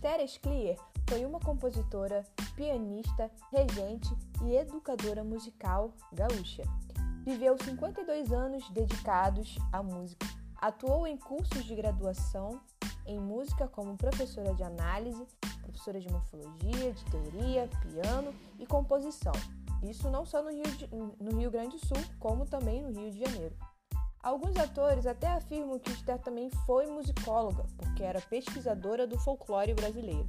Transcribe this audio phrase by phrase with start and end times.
[0.00, 0.76] Teres Clear
[1.06, 2.24] foi uma compositora,
[2.56, 4.08] pianista, regente
[4.42, 6.62] e educadora musical gaúcha.
[7.22, 10.26] Viveu 52 anos dedicados à música.
[10.56, 12.62] Atuou em cursos de graduação
[13.06, 15.26] em música como professora de análise,
[15.62, 19.34] professora de morfologia, de teoria, piano e composição.
[19.82, 20.86] Isso não só no Rio, de,
[21.20, 23.54] no Rio Grande do Sul, como também no Rio de Janeiro.
[24.22, 30.28] Alguns atores até afirmam que Esther também foi musicóloga, porque era pesquisadora do folclore brasileiro.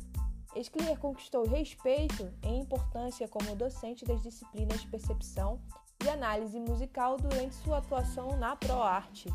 [0.56, 5.60] Esclier conquistou respeito e importância como docente das disciplinas de percepção
[6.04, 9.30] e análise musical durante sua atuação na ProArte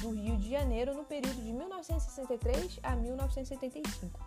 [0.00, 4.20] do Rio de Janeiro no período de 1963 a 1975.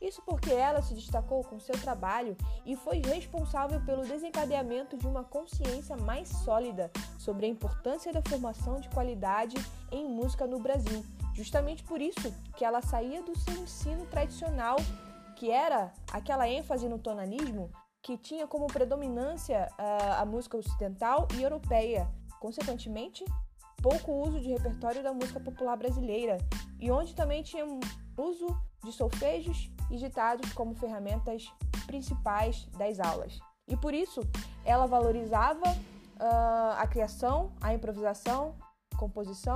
[0.00, 5.22] Isso porque ela se destacou com seu trabalho e foi responsável pelo desencadeamento de uma
[5.22, 9.56] consciência mais sólida sobre a importância da formação de qualidade
[9.92, 11.04] em música no Brasil.
[11.34, 14.76] Justamente por isso que ela saía do seu ensino tradicional,
[15.36, 17.70] que era aquela ênfase no tonalismo,
[18.02, 22.08] que tinha como predominância uh, a música ocidental e europeia,
[22.40, 23.22] consequentemente,
[23.82, 26.38] pouco uso de repertório da música popular brasileira,
[26.78, 27.64] e onde também tinha
[28.16, 28.46] uso
[28.82, 31.52] de solfejos e ditados como ferramentas
[31.86, 33.38] principais das aulas.
[33.66, 34.20] E por isso
[34.64, 38.54] ela valorizava uh, a criação, a improvisação,
[38.96, 39.54] composição,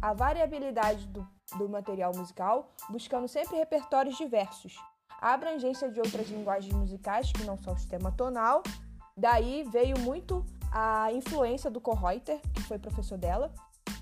[0.00, 1.26] a variabilidade do,
[1.58, 4.76] do material musical, buscando sempre repertórios diversos,
[5.20, 8.62] a abrangência de outras linguagens musicais que não são o sistema tonal.
[9.16, 13.52] Daí veio muito a influência do Kohreuter, que foi professor dela,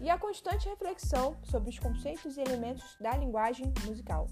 [0.00, 4.26] e a constante reflexão sobre os conceitos e elementos da linguagem musical.